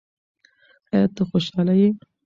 [0.91, 1.89] ایا ته خوشاله یې؟